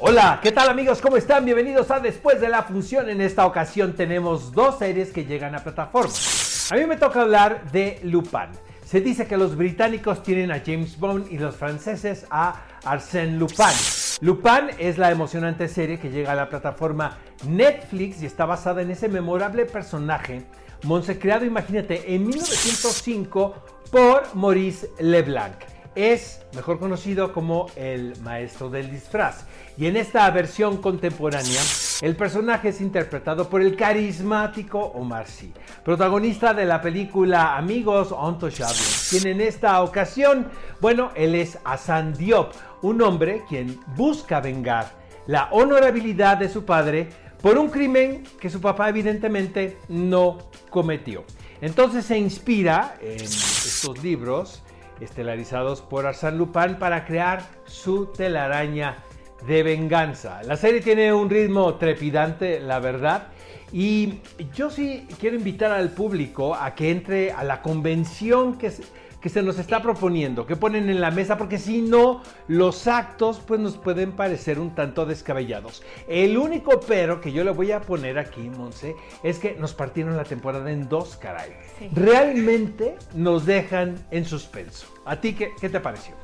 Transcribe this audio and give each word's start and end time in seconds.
Hola, 0.00 0.38
¿qué 0.40 0.52
tal 0.52 0.68
amigos? 0.68 1.00
¿Cómo 1.00 1.16
están? 1.16 1.44
Bienvenidos 1.44 1.90
a 1.90 1.98
Después 1.98 2.40
de 2.40 2.48
la 2.48 2.62
Función. 2.62 3.10
En 3.10 3.20
esta 3.20 3.44
ocasión 3.44 3.94
tenemos 3.94 4.52
dos 4.52 4.78
series 4.78 5.10
que 5.10 5.24
llegan 5.24 5.56
a 5.56 5.64
plataformas. 5.64 6.70
A 6.70 6.76
mí 6.76 6.86
me 6.86 6.96
toca 6.96 7.22
hablar 7.22 7.72
de 7.72 7.98
Lupin. 8.04 8.50
Se 8.86 9.00
dice 9.00 9.26
que 9.26 9.36
los 9.36 9.56
británicos 9.56 10.22
tienen 10.22 10.52
a 10.52 10.62
James 10.64 10.96
Bond 11.00 11.32
y 11.32 11.38
los 11.38 11.56
franceses 11.56 12.26
a 12.30 12.62
Arsène 12.84 13.38
Lupin. 13.38 13.74
Lupin 14.20 14.70
es 14.78 14.98
la 14.98 15.10
emocionante 15.10 15.66
serie 15.66 15.98
que 15.98 16.10
llega 16.10 16.30
a 16.30 16.36
la 16.36 16.48
plataforma 16.48 17.18
Netflix 17.48 18.22
y 18.22 18.26
está 18.26 18.46
basada 18.46 18.82
en 18.82 18.92
ese 18.92 19.08
memorable 19.08 19.66
personaje, 19.66 20.46
Monse 20.84 21.18
creado, 21.18 21.44
imagínate, 21.44 22.14
en 22.14 22.24
1905 22.24 23.54
por 23.90 24.32
Maurice 24.36 24.88
Leblanc. 25.00 25.56
Es 25.94 26.42
mejor 26.54 26.78
conocido 26.78 27.32
como 27.32 27.66
el 27.76 28.18
maestro 28.20 28.70
del 28.70 28.90
disfraz. 28.90 29.44
Y 29.76 29.86
en 29.86 29.96
esta 29.96 30.30
versión 30.30 30.78
contemporánea, 30.78 31.60
el 32.02 32.16
personaje 32.16 32.68
es 32.68 32.80
interpretado 32.80 33.48
por 33.48 33.60
el 33.60 33.76
carismático 33.76 34.78
Omar 34.78 35.26
Sy, 35.26 35.52
protagonista 35.84 36.54
de 36.54 36.66
la 36.66 36.80
película 36.80 37.56
Amigos 37.56 38.08
Intouchables, 38.12 39.08
quien 39.10 39.26
en 39.26 39.40
esta 39.40 39.82
ocasión, 39.82 40.48
bueno, 40.80 41.10
él 41.14 41.34
es 41.34 41.58
Hassan 41.64 42.14
Diop, 42.14 42.52
un 42.82 43.02
hombre 43.02 43.42
quien 43.48 43.80
busca 43.96 44.40
vengar 44.40 44.92
la 45.26 45.48
honorabilidad 45.50 46.38
de 46.38 46.48
su 46.48 46.64
padre 46.64 47.08
por 47.42 47.58
un 47.58 47.68
crimen 47.70 48.24
que 48.40 48.50
su 48.50 48.60
papá 48.60 48.88
evidentemente 48.88 49.78
no 49.88 50.38
cometió. 50.70 51.24
Entonces 51.60 52.04
se 52.04 52.18
inspira 52.18 52.96
en 53.00 53.20
estos 53.20 54.02
libros 54.02 54.62
estelarizados 55.00 55.80
por 55.80 56.06
Arsène 56.06 56.36
Lupin 56.36 56.76
para 56.78 57.04
crear 57.04 57.42
su 57.64 58.06
telaraña 58.06 59.04
de 59.46 59.62
venganza. 59.62 60.42
La 60.42 60.56
serie 60.56 60.80
tiene 60.80 61.12
un 61.12 61.30
ritmo 61.30 61.74
trepidante, 61.74 62.60
la 62.60 62.80
verdad. 62.80 63.28
Y 63.72 64.20
yo 64.54 64.70
sí 64.70 65.06
quiero 65.20 65.36
invitar 65.36 65.72
al 65.72 65.90
público 65.90 66.54
a 66.54 66.74
que 66.74 66.90
entre 66.90 67.32
a 67.32 67.44
la 67.44 67.60
convención 67.62 68.56
que 68.56 68.72
que 69.20 69.28
se 69.28 69.42
nos 69.42 69.58
está 69.58 69.82
proponiendo, 69.82 70.46
que 70.46 70.56
ponen 70.56 70.88
en 70.88 71.00
la 71.00 71.10
mesa, 71.10 71.36
porque 71.36 71.58
si 71.58 71.82
no, 71.82 72.22
los 72.46 72.86
actos 72.86 73.40
pues 73.46 73.60
nos 73.60 73.76
pueden 73.76 74.12
parecer 74.12 74.58
un 74.58 74.74
tanto 74.74 75.06
descabellados. 75.06 75.82
El 76.06 76.38
único 76.38 76.80
pero 76.80 77.20
que 77.20 77.32
yo 77.32 77.44
le 77.44 77.50
voy 77.50 77.72
a 77.72 77.80
poner 77.80 78.18
aquí, 78.18 78.48
Monse, 78.50 78.94
es 79.22 79.38
que 79.38 79.54
nos 79.54 79.74
partieron 79.74 80.16
la 80.16 80.24
temporada 80.24 80.70
en 80.70 80.88
dos, 80.88 81.16
caray. 81.16 81.52
Realmente 81.92 82.96
nos 83.14 83.46
dejan 83.46 83.96
en 84.10 84.24
suspenso. 84.24 84.86
¿A 85.04 85.20
ti 85.20 85.34
qué, 85.34 85.52
qué 85.60 85.68
te 85.68 85.80
pareció? 85.80 86.14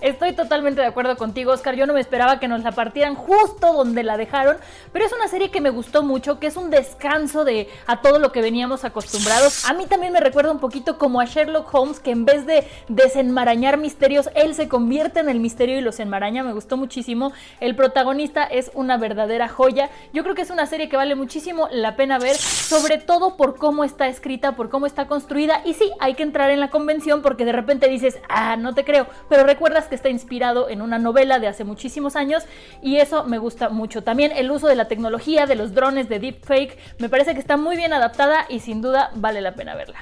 Estoy 0.00 0.32
totalmente 0.32 0.80
de 0.80 0.86
acuerdo 0.86 1.16
contigo, 1.16 1.52
Oscar. 1.52 1.74
Yo 1.74 1.86
no 1.86 1.92
me 1.92 2.00
esperaba 2.00 2.40
que 2.40 2.48
nos 2.48 2.62
la 2.62 2.72
partieran 2.72 3.14
justo 3.14 3.74
donde 3.74 4.02
la 4.02 4.16
dejaron, 4.16 4.56
pero 4.92 5.04
es 5.04 5.12
una 5.12 5.28
serie 5.28 5.50
que 5.50 5.60
me 5.60 5.68
gustó 5.68 6.02
mucho, 6.02 6.38
que 6.38 6.46
es 6.46 6.56
un 6.56 6.70
descanso 6.70 7.44
de 7.44 7.68
a 7.86 8.00
todo 8.00 8.18
lo 8.18 8.32
que 8.32 8.40
veníamos 8.40 8.84
acostumbrados. 8.84 9.68
A 9.68 9.74
mí 9.74 9.84
también 9.84 10.14
me 10.14 10.20
recuerda 10.20 10.52
un 10.52 10.58
poquito 10.58 10.96
como 10.96 11.20
a 11.20 11.26
Sherlock 11.26 11.72
Holmes, 11.74 12.00
que 12.00 12.12
en 12.12 12.24
vez 12.24 12.46
de 12.46 12.66
desenmarañar 12.88 13.76
misterios, 13.76 14.30
él 14.34 14.54
se 14.54 14.68
convierte 14.68 15.20
en 15.20 15.28
el 15.28 15.38
misterio 15.38 15.76
y 15.76 15.82
los 15.82 16.00
enmaraña. 16.00 16.42
Me 16.42 16.54
gustó 16.54 16.78
muchísimo. 16.78 17.32
El 17.60 17.76
protagonista 17.76 18.44
es 18.44 18.70
una 18.72 18.96
verdadera 18.96 19.48
joya. 19.48 19.90
Yo 20.14 20.22
creo 20.22 20.34
que 20.34 20.42
es 20.42 20.50
una 20.50 20.64
serie 20.64 20.88
que 20.88 20.96
vale 20.96 21.14
muchísimo 21.14 21.68
la 21.70 21.96
pena 21.96 22.18
ver, 22.18 22.36
sobre 22.36 22.96
todo 22.96 23.36
por 23.36 23.56
cómo 23.56 23.84
está 23.84 24.08
escrita, 24.08 24.56
por 24.56 24.70
cómo 24.70 24.86
está 24.86 25.06
construida. 25.06 25.60
Y 25.66 25.74
sí, 25.74 25.90
hay 26.00 26.14
que 26.14 26.22
entrar 26.22 26.50
en 26.50 26.60
la 26.60 26.70
convención 26.70 27.20
porque 27.20 27.44
de 27.44 27.52
repente 27.52 27.88
dices, 27.88 28.18
ah, 28.30 28.56
no 28.56 28.74
te 28.74 28.84
creo, 28.86 29.06
pero 29.28 29.44
recuerdas 29.44 29.89
que 29.90 29.94
está 29.94 30.08
inspirado 30.08 30.70
en 30.70 30.80
una 30.80 30.98
novela 30.98 31.38
de 31.38 31.48
hace 31.48 31.64
muchísimos 31.64 32.16
años 32.16 32.44
y 32.80 32.96
eso 32.96 33.24
me 33.24 33.36
gusta 33.36 33.68
mucho. 33.68 34.02
También 34.02 34.32
el 34.32 34.50
uso 34.50 34.66
de 34.66 34.76
la 34.76 34.88
tecnología, 34.88 35.44
de 35.44 35.56
los 35.56 35.74
drones, 35.74 36.08
de 36.08 36.18
deepfake, 36.18 36.78
me 36.98 37.10
parece 37.10 37.34
que 37.34 37.40
está 37.40 37.58
muy 37.58 37.76
bien 37.76 37.92
adaptada 37.92 38.46
y 38.48 38.60
sin 38.60 38.80
duda 38.80 39.10
vale 39.14 39.42
la 39.42 39.54
pena 39.54 39.74
verla. 39.74 40.00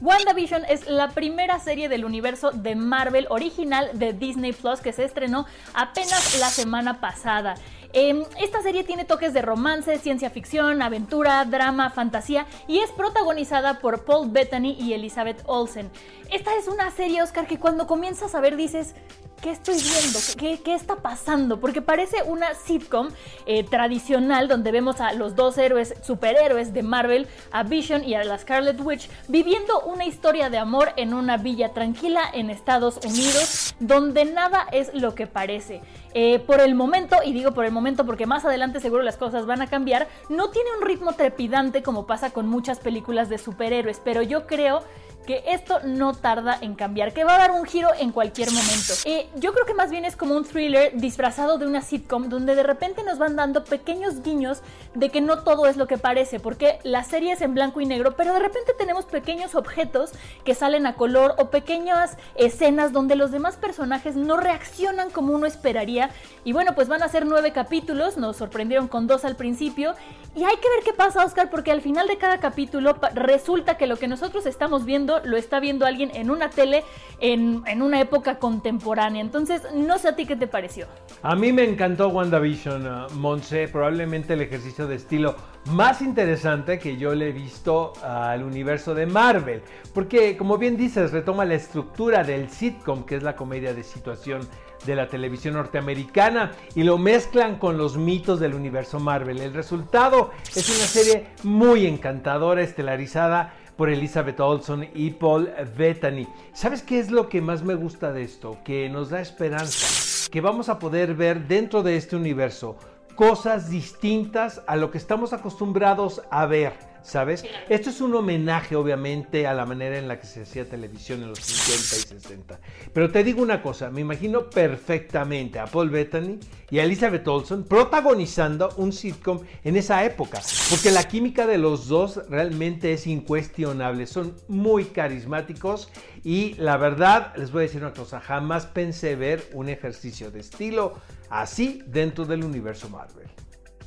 WandaVision 0.00 0.64
es 0.68 0.86
la 0.86 1.08
primera 1.08 1.58
serie 1.58 1.88
del 1.88 2.04
universo 2.04 2.52
de 2.52 2.76
Marvel 2.76 3.26
original 3.30 3.90
de 3.94 4.12
Disney 4.12 4.52
Plus 4.52 4.80
que 4.80 4.92
se 4.92 5.04
estrenó 5.04 5.46
apenas 5.74 6.38
la 6.38 6.48
semana 6.50 7.00
pasada. 7.00 7.54
Eh, 7.92 8.22
esta 8.40 8.62
serie 8.62 8.84
tiene 8.84 9.04
toques 9.04 9.32
de 9.32 9.42
romance, 9.42 9.98
ciencia 9.98 10.30
ficción, 10.30 10.82
aventura, 10.82 11.44
drama, 11.44 11.90
fantasía 11.90 12.46
y 12.66 12.80
es 12.80 12.90
protagonizada 12.90 13.78
por 13.78 14.04
Paul 14.04 14.30
Bettany 14.30 14.76
y 14.78 14.92
Elizabeth 14.92 15.42
Olsen. 15.46 15.90
Esta 16.30 16.54
es 16.56 16.68
una 16.68 16.90
serie, 16.90 17.22
Oscar, 17.22 17.46
que 17.46 17.58
cuando 17.58 17.86
comienzas 17.86 18.34
a 18.34 18.40
ver 18.40 18.56
dices, 18.56 18.94
¿qué 19.40 19.50
estoy 19.50 19.76
viendo? 19.76 20.58
¿Qué, 20.64 20.74
está 20.74 20.96
pasando? 20.96 21.60
Porque 21.60 21.82
parece 21.82 22.22
una 22.22 22.54
sitcom 22.54 23.08
eh, 23.46 23.64
tradicional 23.64 24.48
donde 24.48 24.72
vemos 24.72 25.00
a 25.00 25.12
los 25.12 25.34
dos 25.34 25.58
héroes, 25.58 25.94
superhéroes 26.02 26.72
de 26.72 26.82
Marvel, 26.82 27.26
a 27.52 27.62
Vision 27.62 28.04
y 28.04 28.14
a 28.14 28.24
la 28.24 28.38
Scarlet 28.38 28.80
Witch, 28.80 29.08
viviendo 29.28 29.80
una 29.82 30.04
historia 30.04 30.50
de 30.50 30.58
amor 30.58 30.92
en 30.96 31.14
una 31.14 31.36
villa 31.36 31.72
tranquila 31.72 32.22
en 32.32 32.50
Estados 32.50 32.98
Unidos, 33.04 33.74
donde 33.80 34.24
nada 34.24 34.66
es 34.72 34.92
lo 34.94 35.14
que 35.14 35.26
parece. 35.26 35.80
Eh, 36.14 36.38
por 36.40 36.60
el 36.60 36.74
momento, 36.74 37.16
y 37.24 37.32
digo 37.32 37.52
por 37.52 37.64
el 37.64 37.72
momento 37.72 38.04
porque 38.04 38.26
más 38.26 38.44
adelante 38.44 38.80
seguro 38.80 39.02
las 39.02 39.16
cosas 39.16 39.46
van 39.46 39.62
a 39.62 39.68
cambiar, 39.68 40.08
no 40.28 40.50
tiene 40.50 40.70
un 40.78 40.86
ritmo 40.86 41.12
trepidante 41.12 41.82
como 41.82 42.06
pasa 42.06 42.30
con 42.30 42.48
muchas 42.48 42.80
películas 42.80 43.28
de 43.28 43.38
superhéroes, 43.38 44.00
pero 44.02 44.22
yo 44.22 44.46
creo 44.46 44.82
que 45.26 45.44
esto 45.48 45.80
no 45.84 46.14
tarda 46.14 46.58
en 46.60 46.74
cambiar, 46.74 47.12
que 47.12 47.24
va 47.24 47.34
a 47.34 47.38
dar 47.38 47.50
un 47.50 47.64
giro 47.66 47.90
en 47.98 48.12
cualquier 48.12 48.50
momento. 48.50 48.94
Eh, 49.04 49.28
yo 49.36 49.52
creo 49.52 49.66
que 49.66 49.74
más 49.74 49.90
bien 49.90 50.04
es 50.04 50.16
como 50.16 50.34
un 50.34 50.44
thriller 50.44 50.92
disfrazado 50.94 51.58
de 51.58 51.66
una 51.66 51.82
sitcom 51.82 52.28
donde 52.28 52.54
de 52.54 52.62
repente 52.62 53.02
nos 53.02 53.18
van 53.18 53.36
dando 53.36 53.64
pequeños 53.64 54.22
guiños 54.22 54.62
de 54.94 55.10
que 55.10 55.20
no 55.20 55.42
todo 55.42 55.66
es 55.66 55.76
lo 55.76 55.86
que 55.86 55.98
parece, 55.98 56.40
porque 56.40 56.78
la 56.82 57.04
serie 57.04 57.32
es 57.32 57.42
en 57.42 57.54
blanco 57.54 57.80
y 57.80 57.86
negro, 57.86 58.16
pero 58.16 58.32
de 58.32 58.40
repente 58.40 58.72
tenemos 58.78 59.04
pequeños 59.04 59.54
objetos 59.54 60.12
que 60.44 60.54
salen 60.54 60.86
a 60.86 60.94
color 60.94 61.34
o 61.38 61.50
pequeñas 61.50 62.16
escenas 62.34 62.92
donde 62.92 63.14
los 63.14 63.30
demás 63.30 63.56
personajes 63.56 64.16
no 64.16 64.36
reaccionan 64.36 65.10
como 65.10 65.34
uno 65.34 65.46
esperaría. 65.46 66.10
Y 66.44 66.52
bueno, 66.52 66.74
pues 66.74 66.88
van 66.88 67.02
a 67.02 67.08
ser 67.08 67.26
nueve 67.26 67.52
capítulos, 67.52 68.16
nos 68.16 68.36
sorprendieron 68.36 68.88
con 68.88 69.06
dos 69.06 69.24
al 69.24 69.36
principio. 69.36 69.94
Y 70.34 70.44
hay 70.44 70.56
que 70.56 70.68
ver 70.68 70.84
qué 70.84 70.92
pasa, 70.92 71.24
Oscar, 71.24 71.50
porque 71.50 71.72
al 71.72 71.80
final 71.80 72.06
de 72.06 72.16
cada 72.16 72.38
capítulo 72.38 72.96
resulta 73.14 73.76
que 73.76 73.86
lo 73.86 73.96
que 73.96 74.08
nosotros 74.08 74.46
estamos 74.46 74.84
viendo 74.84 75.07
lo 75.24 75.36
está 75.36 75.60
viendo 75.60 75.86
alguien 75.86 76.10
en 76.14 76.30
una 76.30 76.50
tele 76.50 76.84
en, 77.20 77.62
en, 77.66 77.82
una 77.82 78.00
época 78.00 78.38
contemporánea. 78.38 79.20
Entonces, 79.20 79.62
no 79.74 79.98
sé 79.98 80.08
a 80.08 80.16
ti 80.16 80.26
qué 80.26 80.36
te 80.36 80.46
pareció. 80.46 80.86
A 81.22 81.34
mí 81.34 81.52
me 81.52 81.64
encantó 81.64 82.08
WandaVision, 82.08 82.86
uh, 82.86 83.10
Monse, 83.14 83.68
probablemente 83.68 84.34
el 84.34 84.42
ejercicio 84.42 84.86
de 84.86 84.96
estilo 84.96 85.34
más 85.66 86.00
interesante 86.00 86.78
que 86.78 86.96
yo 86.96 87.14
le 87.14 87.28
he 87.28 87.32
visto 87.32 87.92
al 88.02 88.42
universo 88.42 88.94
de 88.94 89.06
Marvel. 89.06 89.62
Porque, 89.92 90.36
como 90.36 90.58
bien 90.58 90.76
dices, 90.76 91.12
retoma 91.12 91.44
la 91.44 91.54
estructura 91.54 92.22
del 92.22 92.50
sitcom, 92.50 93.04
que 93.04 93.16
es 93.16 93.22
la 93.22 93.34
comedia 93.34 93.74
de 93.74 93.82
situación 93.82 94.48
de 94.86 94.94
la 94.94 95.08
televisión 95.08 95.54
norteamericana 95.54 96.52
y 96.74 96.84
lo 96.84 96.98
mezclan 96.98 97.58
con 97.58 97.76
los 97.76 97.96
mitos 97.96 98.40
del 98.40 98.54
universo 98.54 99.00
Marvel. 99.00 99.40
El 99.40 99.54
resultado 99.54 100.30
es 100.54 100.68
una 100.68 100.86
serie 100.86 101.26
muy 101.42 101.86
encantadora, 101.86 102.62
estelarizada 102.62 103.54
por 103.78 103.88
Elizabeth 103.88 104.40
Olson 104.40 104.88
y 104.92 105.10
Paul 105.12 105.50
Bettany. 105.76 106.26
¿Sabes 106.52 106.82
qué 106.82 106.98
es 106.98 107.12
lo 107.12 107.28
que 107.28 107.40
más 107.40 107.62
me 107.62 107.76
gusta 107.76 108.12
de 108.12 108.24
esto? 108.24 108.58
Que 108.64 108.88
nos 108.88 109.10
da 109.10 109.20
esperanza, 109.20 110.28
que 110.32 110.40
vamos 110.40 110.68
a 110.68 110.80
poder 110.80 111.14
ver 111.14 111.46
dentro 111.46 111.84
de 111.84 111.96
este 111.96 112.16
universo 112.16 112.76
cosas 113.14 113.70
distintas 113.70 114.62
a 114.66 114.74
lo 114.74 114.90
que 114.90 114.98
estamos 114.98 115.32
acostumbrados 115.32 116.22
a 116.28 116.44
ver. 116.46 116.87
¿Sabes? 117.02 117.44
Esto 117.68 117.90
es 117.90 118.00
un 118.00 118.14
homenaje, 118.14 118.76
obviamente, 118.76 119.46
a 119.46 119.54
la 119.54 119.64
manera 119.64 119.98
en 119.98 120.08
la 120.08 120.20
que 120.20 120.26
se 120.26 120.42
hacía 120.42 120.68
televisión 120.68 121.22
en 121.22 121.28
los 121.28 121.38
50 121.38 122.14
y 122.14 122.20
60. 122.20 122.60
Pero 122.92 123.10
te 123.10 123.24
digo 123.24 123.42
una 123.42 123.62
cosa, 123.62 123.90
me 123.90 124.00
imagino 124.00 124.50
perfectamente 124.50 125.58
a 125.58 125.66
Paul 125.66 125.90
Bettany 125.90 126.38
y 126.70 126.78
a 126.78 126.84
Elizabeth 126.84 127.26
Olsen 127.26 127.64
protagonizando 127.64 128.70
un 128.76 128.92
sitcom 128.92 129.40
en 129.64 129.76
esa 129.76 130.04
época, 130.04 130.40
porque 130.70 130.90
la 130.90 131.08
química 131.08 131.46
de 131.46 131.58
los 131.58 131.88
dos 131.88 132.20
realmente 132.28 132.92
es 132.92 133.06
incuestionable, 133.06 134.06
son 134.06 134.34
muy 134.48 134.84
carismáticos 134.86 135.90
y 136.24 136.54
la 136.54 136.76
verdad, 136.76 137.34
les 137.36 137.52
voy 137.52 137.60
a 137.60 137.62
decir 137.62 137.82
una 137.82 137.92
cosa, 137.92 138.20
jamás 138.20 138.66
pensé 138.66 139.16
ver 139.16 139.48
un 139.54 139.68
ejercicio 139.68 140.30
de 140.30 140.40
estilo 140.40 140.94
así 141.30 141.82
dentro 141.86 142.24
del 142.24 142.44
universo 142.44 142.88
Marvel. 142.88 143.28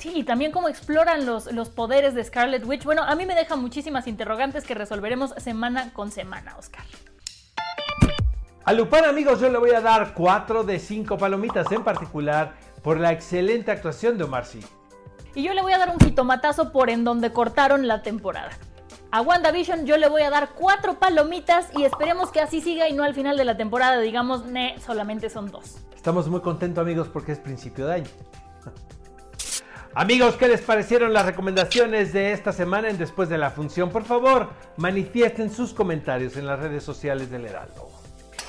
Sí, 0.00 0.12
y 0.14 0.24
también 0.24 0.50
cómo 0.50 0.70
exploran 0.70 1.26
los, 1.26 1.52
los 1.52 1.68
poderes 1.68 2.14
de 2.14 2.24
Scarlet 2.24 2.64
Witch. 2.64 2.84
Bueno, 2.84 3.02
a 3.02 3.14
mí 3.14 3.26
me 3.26 3.34
deja 3.34 3.56
muchísimas 3.56 4.06
interrogantes 4.06 4.64
que 4.64 4.74
resolveremos 4.74 5.34
semana 5.36 5.92
con 5.92 6.10
semana, 6.10 6.56
Oscar. 6.58 6.84
A 8.64 8.72
Lupin, 8.72 9.04
amigos, 9.04 9.40
yo 9.40 9.50
le 9.50 9.58
voy 9.58 9.70
a 9.70 9.82
dar 9.82 10.14
4 10.14 10.64
de 10.64 10.78
5 10.78 11.18
palomitas, 11.18 11.70
en 11.70 11.84
particular 11.84 12.54
por 12.82 12.98
la 12.98 13.12
excelente 13.12 13.70
actuación 13.70 14.16
de 14.16 14.24
Omar 14.24 14.46
Sy. 14.46 14.64
Y 15.34 15.42
yo 15.42 15.52
le 15.52 15.60
voy 15.60 15.74
a 15.74 15.78
dar 15.78 15.90
un 15.90 16.00
jitomatazo 16.00 16.72
por 16.72 16.88
en 16.88 17.04
donde 17.04 17.32
cortaron 17.32 17.86
la 17.86 18.02
temporada. 18.02 18.50
A 19.10 19.20
WandaVision 19.20 19.86
yo 19.86 19.98
le 19.98 20.08
voy 20.08 20.22
a 20.22 20.30
dar 20.30 20.50
4 20.54 20.98
palomitas 20.98 21.68
y 21.76 21.84
esperemos 21.84 22.30
que 22.30 22.40
así 22.40 22.62
siga 22.62 22.88
y 22.88 22.94
no 22.94 23.02
al 23.02 23.14
final 23.14 23.36
de 23.36 23.44
la 23.44 23.56
temporada 23.56 24.00
digamos, 24.00 24.46
ne, 24.46 24.76
solamente 24.80 25.28
son 25.28 25.50
2. 25.50 25.76
Estamos 25.94 26.28
muy 26.28 26.40
contentos, 26.40 26.80
amigos, 26.80 27.08
porque 27.08 27.32
es 27.32 27.38
principio 27.38 27.86
de 27.86 27.94
año. 27.94 28.08
Amigos, 29.94 30.36
¿qué 30.36 30.46
les 30.46 30.60
parecieron 30.60 31.12
las 31.12 31.26
recomendaciones 31.26 32.12
de 32.12 32.32
esta 32.32 32.52
semana 32.52 32.88
en 32.90 32.96
Después 32.96 33.28
de 33.28 33.38
la 33.38 33.50
Función? 33.50 33.90
Por 33.90 34.04
favor, 34.04 34.50
manifiesten 34.76 35.50
sus 35.50 35.74
comentarios 35.74 36.36
en 36.36 36.46
las 36.46 36.60
redes 36.60 36.84
sociales 36.84 37.28
del 37.28 37.46
Heraldo. 37.46 37.88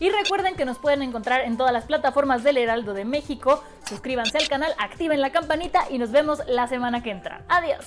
Y 0.00 0.10
recuerden 0.10 0.56
que 0.56 0.64
nos 0.64 0.78
pueden 0.78 1.02
encontrar 1.02 1.42
en 1.42 1.56
todas 1.56 1.72
las 1.72 1.84
plataformas 1.84 2.42
del 2.42 2.56
Heraldo 2.56 2.92
de 2.92 3.04
México. 3.04 3.62
Suscríbanse 3.88 4.38
al 4.38 4.48
canal, 4.48 4.74
activen 4.78 5.20
la 5.20 5.30
campanita 5.30 5.84
y 5.90 5.98
nos 5.98 6.10
vemos 6.10 6.42
la 6.48 6.66
semana 6.66 7.04
que 7.04 7.12
entra. 7.12 7.42
Adiós. 7.48 7.86